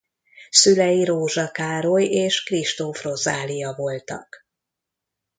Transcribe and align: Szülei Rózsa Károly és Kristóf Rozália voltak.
Szülei 0.49 1.03
Rózsa 1.05 1.51
Károly 1.51 2.03
és 2.05 2.43
Kristóf 2.43 3.03
Rozália 3.03 3.73
voltak. 3.77 4.45